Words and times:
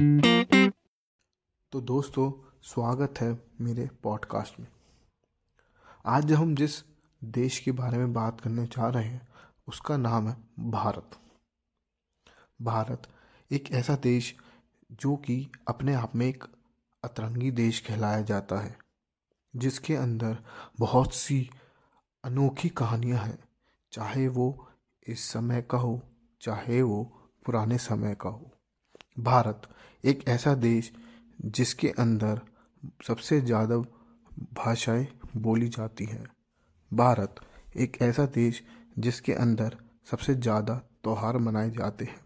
तो 0.00 1.80
दोस्तों, 1.80 2.50
स्वागत 2.62 3.14
है 3.20 3.42
मेरे 3.60 3.90
पॉडकास्ट 4.02 4.60
में। 4.60 4.66
आज 6.06 6.32
हम 6.32 6.54
जिस 6.54 6.84
देश 7.24 7.58
के 7.58 7.72
बारे 7.72 7.98
में 7.98 8.12
बात 8.12 8.40
करने 8.40 8.66
जा 8.66 8.88
रहे 8.88 9.04
हैं, 9.04 9.28
उसका 9.68 9.96
नाम 9.96 10.28
है 10.28 10.36
भारत। 10.58 11.10
भारत 12.62 13.02
एक 13.52 13.72
ऐसा 13.72 13.96
देश 13.96 14.36
जो 14.92 15.16
कि 15.16 15.50
अपने 15.68 15.94
आप 15.94 16.16
में 16.16 16.26
एक 16.26 16.44
अतरंगी 17.04 17.50
देश 17.50 17.80
कहलाया 17.80 18.22
जाता 18.22 18.56
है, 18.56 18.78
जिसके 19.56 19.96
अंदर 19.96 20.38
बहुत 20.78 21.14
सी 21.14 21.50
अनोखी 22.24 22.68
कहानियाँ 22.68 23.18
हैं, 23.18 23.44
चाहे 23.92 24.28
वो 24.28 24.68
इस 25.06 25.24
समय 25.24 25.62
का 25.62 25.78
हो, 25.78 26.02
चाहे 26.40 26.82
वो 26.82 27.04
पुराने 27.46 27.78
समय 27.78 28.14
का 28.14 28.28
हो। 28.28 28.50
भारत 29.16 29.62
एक 30.04 30.24
ऐसा 30.28 30.54
देश 30.54 30.90
जिसके 31.46 31.88
अंदर 31.98 32.40
सबसे 33.06 33.40
ज़्यादा 33.40 33.76
भाषाएँ 34.54 35.06
बोली 35.36 35.68
जाती 35.68 36.04
हैं। 36.04 36.24
भारत 36.92 37.34
एक 37.76 37.96
ऐसा 38.02 38.26
देश 38.26 38.62
जिसके 38.98 39.32
अंदर 39.34 39.76
सबसे 40.10 40.34
ज़्यादा 40.34 40.74
त्यौहार 40.74 41.38
मनाए 41.38 41.70
जाते 41.70 42.04
हैं। 42.04 42.20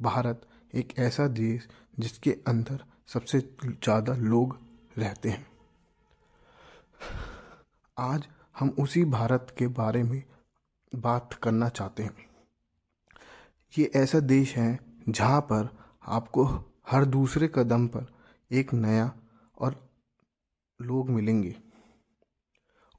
भारत 0.00 0.46
एक 0.74 0.98
ऐसा 0.98 1.26
देश 1.28 1.68
जिसके 1.98 2.36
अंदर 2.48 2.84
सबसे 3.06 3.40
ज़्यादा 3.40 4.14
लोग 4.14 4.58
रहते 4.98 5.30
हैं। 5.30 5.46
आज 7.96 8.26
हम 8.58 8.74
उसी 8.78 9.04
भारत 9.04 9.54
के 9.58 9.66
बारे 9.74 10.02
में 10.02 10.22
बात 10.92 11.34
करना 11.42 11.68
चाहते 11.68 12.02
हैं। 12.02 12.26
ये 13.74 13.90
ऐसा 13.96 14.20
देश 14.20 14.56
है 14.56 14.78
जहाँ 15.08 15.40
पर 15.40 15.68
आपको 16.06 16.44
हर 16.90 17.04
दूसरे 17.04 17.52
कदम 17.54 17.86
पर 17.86 18.06
एक 18.52 18.72
नया 18.72 19.12
और 19.58 19.90
लोग 20.82 21.10
मिलेंगे। 21.10 21.56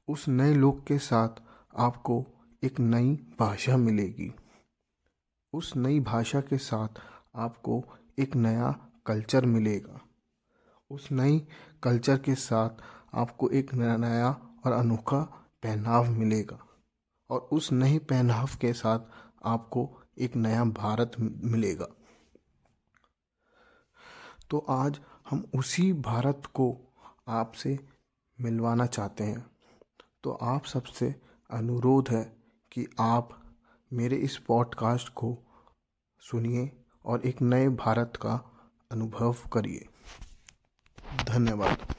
उस 0.08 0.28
नए 0.28 0.54
लोग 0.54 0.86
के 0.86 0.98
साथ 0.98 1.28
आपको 1.76 2.26
एक 2.62 2.80
नई 2.80 3.14
भाषा 3.40 3.76
मिलेगी। 3.76 4.34
उस 5.52 5.76
नई 5.76 6.00
भाषा 6.00 6.40
के 6.40 6.58
साथ 6.58 6.88
आपको 7.34 7.84
एक 8.18 8.36
नया 8.36 8.88
कल्चर 9.06 9.46
मिलेगा। 9.46 10.00
उस 10.90 11.12
नई 11.12 11.48
कल्चर 11.82 12.18
के 12.18 12.34
साथ 12.34 12.70
आपको 13.14 13.48
एक 13.48 13.74
नया 13.74 14.30
और 14.66 14.72
अनोखा 14.72 15.20
पहनाव 15.62 16.10
मिलेगा। 16.10 16.66
और 17.30 17.40
उस 17.40 17.72
नए 17.72 17.98
पहनाव 17.98 18.46
के 18.60 18.72
साथ 18.72 19.00
आपको 19.44 20.00
एक 20.18 20.36
नया 20.36 20.64
भारत 20.64 21.12
मिलेगा। 21.20 21.86
तो 24.54 24.66
आज 24.68 25.00
हम 25.30 25.50
उसी 25.54 25.92
भारत 25.92 26.42
को 26.54 26.94
आपसे 27.28 27.78
मिलवाना 28.40 28.86
चाहते 28.86 29.24
हैं। 29.24 29.46
तो 30.22 30.30
आप 30.32 30.64
सबसे 30.64 31.14
अनुरोध 31.50 32.08
है 32.08 32.36
कि 32.72 32.86
आप 33.00 33.54
मेरे 33.92 34.16
इस 34.16 34.36
पॉडकास्ट 34.36 35.08
को 35.08 35.38
सुनिए 36.20 36.72
और 37.04 37.20
एक 37.20 37.42
नए 37.42 37.68
भारत 37.68 38.12
का 38.16 38.50
अनुभव 38.92 39.36
करिए। 39.52 39.88
धन्यवाद। 41.24 41.94